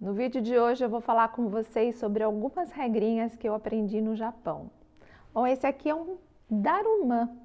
[0.00, 4.00] No vídeo de hoje eu vou falar com vocês sobre algumas regrinhas que eu aprendi
[4.00, 4.70] no Japão.
[5.34, 6.16] Bom, esse aqui é um
[6.48, 7.36] Daruma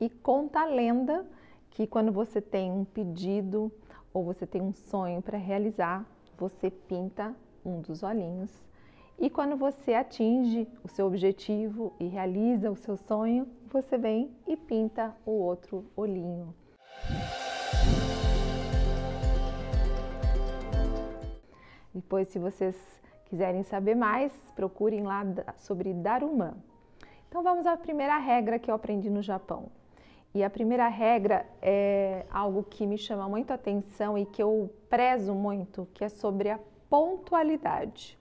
[0.00, 1.26] e conta a lenda
[1.70, 3.72] que quando você tem um pedido
[4.14, 6.06] ou você tem um sonho para realizar,
[6.38, 7.34] você pinta
[7.64, 8.52] um dos olhinhos.
[9.18, 14.56] E quando você atinge o seu objetivo e realiza o seu sonho, você vem e
[14.56, 16.54] pinta o outro olhinho.
[21.98, 22.76] Depois, se vocês
[23.24, 25.24] quiserem saber mais, procurem lá
[25.56, 26.56] sobre Daruma.
[27.28, 29.66] Então, vamos à primeira regra que eu aprendi no Japão.
[30.32, 35.34] E a primeira regra é algo que me chama muito atenção e que eu prezo
[35.34, 38.16] muito, que é sobre a pontualidade.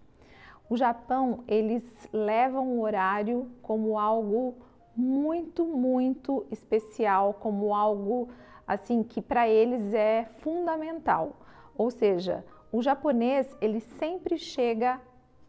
[0.68, 4.56] O Japão, eles levam o horário como algo
[4.96, 8.28] muito, muito especial, como algo
[8.66, 11.36] assim que para eles é fundamental.
[11.78, 15.02] Ou seja, o japonês ele sempre chega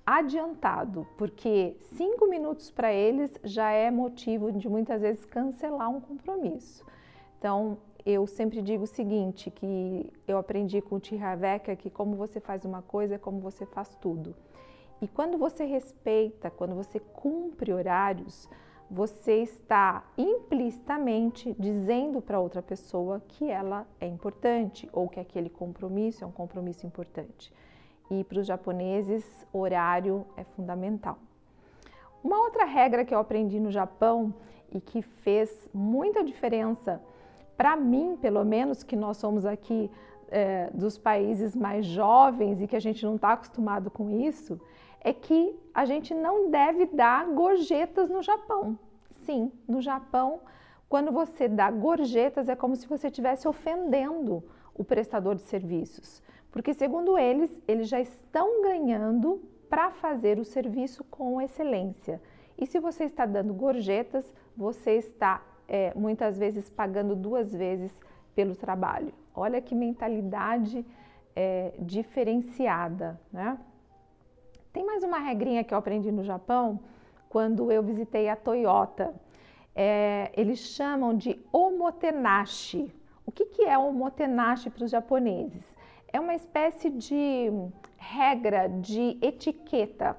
[0.06, 6.84] adiantado, porque cinco minutos para eles já é motivo de muitas vezes cancelar um compromisso.
[7.38, 12.40] Então, eu sempre digo o seguinte, que eu aprendi com o Tihaveka, que como você
[12.40, 14.34] faz uma coisa é como você faz tudo.
[15.02, 18.48] E quando você respeita, quando você cumpre horários,
[18.90, 26.24] você está implicitamente dizendo para outra pessoa que ela é importante ou que aquele compromisso
[26.24, 27.52] é um compromisso importante.
[28.10, 31.18] E para os japoneses, horário é fundamental.
[32.24, 34.34] Uma outra regra que eu aprendi no Japão
[34.72, 37.00] e que fez muita diferença
[37.56, 39.90] para mim, pelo menos, que nós somos aqui
[40.30, 44.60] é, dos países mais jovens e que a gente não está acostumado com isso,
[45.00, 48.78] é que a gente não deve dar gorjetas no Japão.
[49.10, 50.40] Sim, no Japão,
[50.88, 54.42] quando você dá gorjetas, é como se você estivesse ofendendo
[54.74, 56.22] o prestador de serviços.
[56.50, 62.20] Porque, segundo eles, eles já estão ganhando para fazer o serviço com excelência.
[62.56, 68.00] E se você está dando gorjetas, você está é, muitas vezes pagando duas vezes
[68.34, 69.12] pelo trabalho.
[69.34, 70.84] Olha que mentalidade
[71.36, 73.58] é, diferenciada, né?
[74.72, 76.78] Tem mais uma regrinha que eu aprendi no Japão
[77.28, 79.14] quando eu visitei a Toyota.
[79.74, 82.92] É, eles chamam de omotenashi.
[83.24, 85.64] O que, que é omotenashi para os japoneses?
[86.12, 87.50] É uma espécie de
[87.96, 90.16] regra de etiqueta.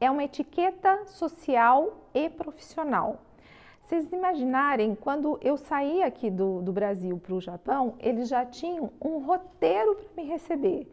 [0.00, 3.20] É uma etiqueta social e profissional.
[3.82, 8.90] Vocês imaginarem, quando eu saí aqui do, do Brasil para o Japão, eles já tinham
[9.00, 10.90] um roteiro para me receber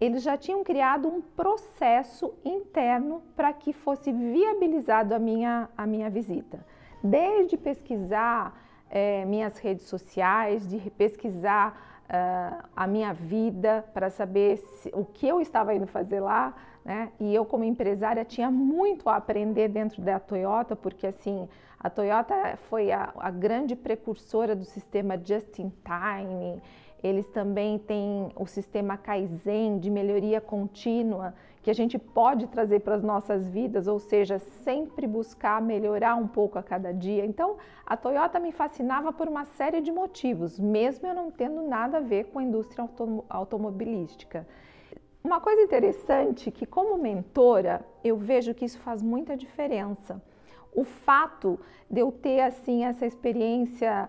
[0.00, 6.08] eles já tinham criado um processo interno para que fosse viabilizado a minha, a minha
[6.08, 6.64] visita.
[7.02, 8.56] Desde pesquisar
[8.90, 15.26] é, minhas redes sociais, de pesquisar uh, a minha vida para saber se, o que
[15.26, 16.54] eu estava indo fazer lá,
[16.84, 17.10] né?
[17.20, 21.48] E eu como empresária tinha muito a aprender dentro da Toyota, porque assim
[21.78, 26.60] a Toyota foi a, a grande precursora do sistema just in time
[27.02, 32.94] eles também têm o sistema Kaizen de melhoria contínua, que a gente pode trazer para
[32.94, 37.24] as nossas vidas, ou seja, sempre buscar melhorar um pouco a cada dia.
[37.24, 41.98] Então, a Toyota me fascinava por uma série de motivos, mesmo eu não tendo nada
[41.98, 44.46] a ver com a indústria autom automobilística.
[45.22, 50.22] Uma coisa interessante que como mentora, eu vejo que isso faz muita diferença.
[50.72, 51.58] O fato
[51.90, 54.08] de eu ter assim essa experiência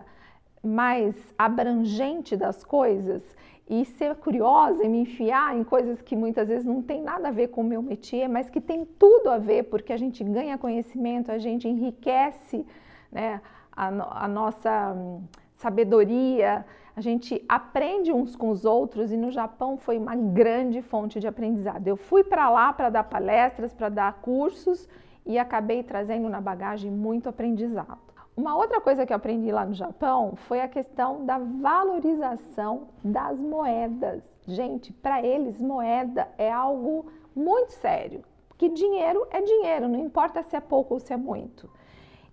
[0.62, 3.22] mais abrangente das coisas
[3.68, 7.30] e ser curiosa e me enfiar em coisas que muitas vezes não tem nada a
[7.30, 10.58] ver com o meu métier, mas que tem tudo a ver, porque a gente ganha
[10.58, 12.66] conhecimento, a gente enriquece
[13.12, 13.40] né,
[13.70, 15.22] a, a nossa hum,
[15.54, 16.66] sabedoria,
[16.96, 21.28] a gente aprende uns com os outros e no Japão foi uma grande fonte de
[21.28, 21.86] aprendizado.
[21.86, 24.88] Eu fui para lá para dar palestras, para dar cursos
[25.24, 28.09] e acabei trazendo na bagagem muito aprendizado.
[28.40, 33.38] Uma outra coisa que eu aprendi lá no Japão foi a questão da valorização das
[33.38, 34.22] moedas.
[34.46, 40.56] Gente, para eles, moeda é algo muito sério, porque dinheiro é dinheiro, não importa se
[40.56, 41.68] é pouco ou se é muito.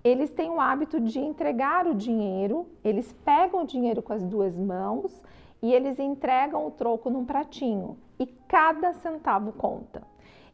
[0.01, 4.57] Eles têm o hábito de entregar o dinheiro, eles pegam o dinheiro com as duas
[4.57, 5.21] mãos
[5.61, 10.01] e eles entregam o troco num pratinho e cada centavo conta.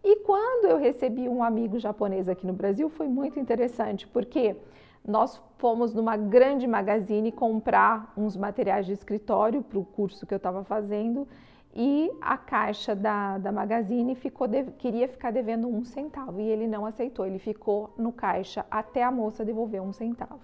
[0.04, 4.56] E quando eu recebi um amigo japonês aqui no Brasil, foi muito interessante, porque
[5.06, 10.38] nós fomos numa grande magazine comprar uns materiais de escritório para o curso que eu
[10.38, 11.28] estava fazendo
[11.76, 16.68] e a caixa da, da magazine ficou de, queria ficar devendo um centavo e ele
[16.68, 20.40] não aceitou, ele ficou no caixa até a moça devolver um centavo.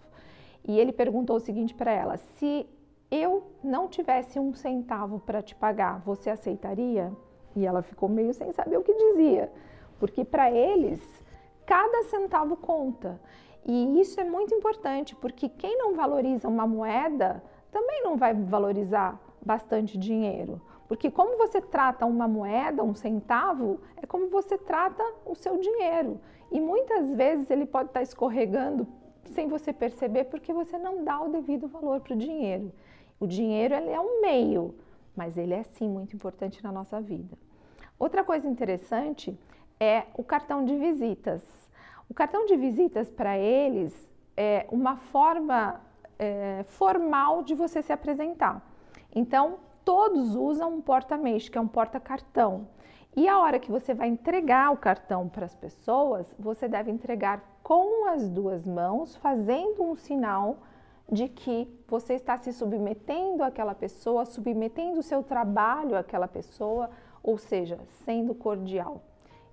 [0.68, 2.68] E ele perguntou o seguinte para ela: se
[3.12, 7.12] eu não tivesse um centavo para te pagar, você aceitaria?
[7.56, 9.52] E ela ficou meio sem saber o que dizia,
[10.00, 11.00] porque para eles
[11.66, 13.22] cada centavo conta.
[13.66, 19.20] E isso é muito importante, porque quem não valoriza uma moeda também não vai valorizar
[19.42, 20.62] bastante dinheiro.
[20.88, 26.20] Porque como você trata uma moeda, um centavo, é como você trata o seu dinheiro.
[26.52, 28.88] E muitas vezes ele pode estar escorregando
[29.26, 32.72] sem você perceber, porque você não dá o devido valor para o dinheiro.
[33.20, 34.74] O dinheiro é um meio,
[35.16, 37.38] mas ele é sim muito importante na nossa vida.
[38.00, 39.38] Outra coisa interessante
[39.80, 41.69] é o cartão de visitas.
[42.10, 45.80] O cartão de visitas para eles é uma forma
[46.18, 48.68] é, formal de você se apresentar.
[49.16, 52.68] Então, todos usam um porta-mês, que é um porta-cartão.
[53.16, 57.44] E a hora que você vai entregar o cartão para as pessoas, você deve entregar
[57.62, 60.58] com as duas mãos, fazendo um sinal
[61.12, 66.90] de que você está se submetendo àquela pessoa, submetendo o seu trabalho àquela pessoa,
[67.22, 69.02] ou seja, sendo cordial.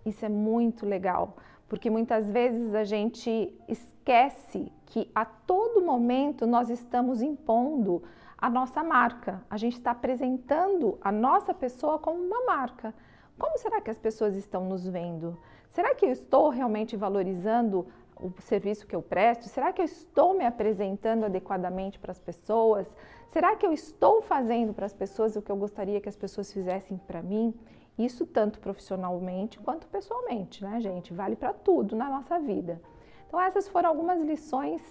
[0.05, 1.37] Isso é muito legal,
[1.68, 8.02] porque muitas vezes a gente esquece que a todo momento nós estamos impondo
[8.38, 12.94] a nossa marca, a gente está apresentando a nossa pessoa como uma marca.
[13.38, 15.38] Como será que as pessoas estão nos vendo?
[15.68, 17.86] Será que eu estou realmente valorizando
[18.18, 19.48] o serviço que eu presto?
[19.48, 22.94] Será que eu estou me apresentando adequadamente para as pessoas?
[23.28, 26.52] Será que eu estou fazendo para as pessoas o que eu gostaria que as pessoas
[26.52, 27.54] fizessem para mim?
[27.98, 31.12] Isso tanto profissionalmente quanto pessoalmente, né, gente?
[31.12, 32.80] Vale para tudo na nossa vida.
[33.26, 34.82] Então, essas foram algumas lições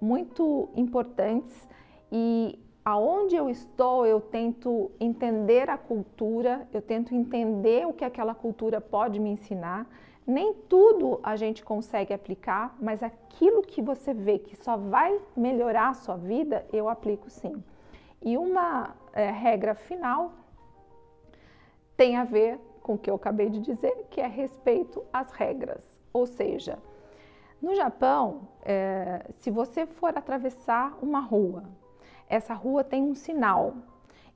[0.00, 1.68] muito importantes
[2.10, 8.34] e aonde eu estou, eu tento entender a cultura, eu tento entender o que aquela
[8.34, 9.86] cultura pode me ensinar.
[10.26, 15.90] Nem tudo a gente consegue aplicar, mas aquilo que você vê que só vai melhorar
[15.90, 17.62] a sua vida, eu aplico sim.
[18.20, 20.32] E uma é, regra final
[21.96, 25.84] tem a ver com o que eu acabei de dizer, que é respeito às regras.
[26.12, 26.78] Ou seja,
[27.62, 31.64] no Japão, é, se você for atravessar uma rua,
[32.28, 33.74] essa rua tem um sinal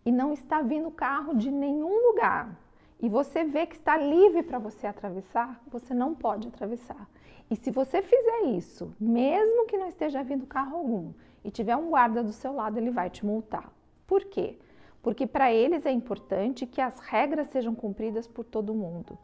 [0.05, 2.57] e não está vindo carro de nenhum lugar
[3.03, 7.09] e você vê que está livre para você atravessar, você não pode atravessar.
[7.51, 11.13] E se você fizer isso, mesmo que não esteja vindo carro algum
[11.43, 13.73] e tiver um guarda do seu lado, ele vai te multar.
[14.07, 14.59] Por quê?
[15.03, 19.19] Porque para eles é importante que as regras sejam cumpridas por todo mundo.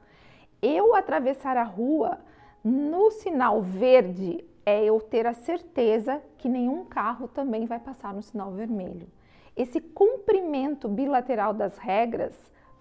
[0.62, 2.18] Eu atravessar a rua
[2.64, 8.22] no sinal verde é eu ter a certeza que nenhum carro também vai passar no
[8.22, 9.06] sinal vermelho.
[9.54, 12.34] Esse cumprimento bilateral das regras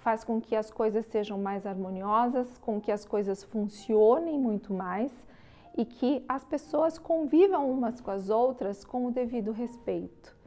[0.06, 5.12] faz com que as coisas sejam mais harmoniosas, com que as coisas funcionem muito mais
[5.75, 10.38] e que as pessoas convivam umas com as outras com o devido respeito.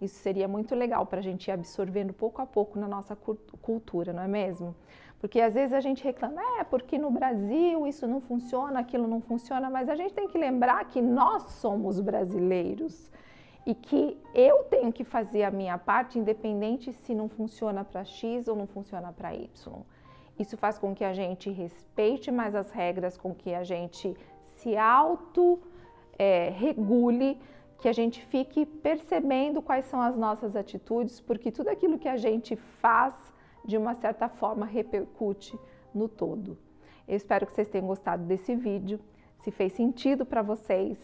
[0.00, 3.14] Isso seria muito legal para a gente ir absorvendo pouco a pouco na nossa
[3.60, 4.74] cultura, não é mesmo?
[5.20, 9.20] Porque às vezes a gente reclama, é porque no Brasil isso não funciona, aquilo não
[9.20, 13.10] funciona, mas a gente tem que lembrar que nós somos brasileiros
[13.66, 18.48] e que eu tenho que fazer a minha parte, independente se não funciona para X
[18.48, 19.48] ou não funciona para Y.
[20.38, 24.76] Isso faz com que a gente respeite mais as regras, com que a gente se
[24.76, 25.60] auto
[26.18, 26.52] é,
[27.78, 32.16] que a gente fique percebendo quais são as nossas atitudes, porque tudo aquilo que a
[32.16, 33.14] gente faz
[33.64, 35.58] de uma certa forma repercute
[35.94, 36.56] no todo.
[37.06, 39.00] Eu espero que vocês tenham gostado desse vídeo.
[39.40, 40.98] Se fez sentido para vocês,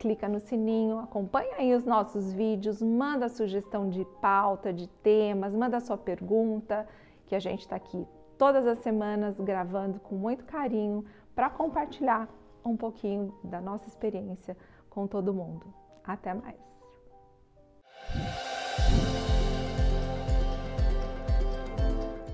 [0.00, 5.78] clica no sininho, acompanha aí os nossos vídeos, manda sugestão de pauta, de temas, manda
[5.78, 6.88] sua pergunta,
[7.26, 8.06] que a gente está aqui
[8.38, 11.04] todas as semanas gravando com muito carinho
[11.34, 12.28] para compartilhar
[12.64, 14.56] um pouquinho da nossa experiência
[14.88, 15.66] com todo mundo.
[16.02, 16.58] Até mais!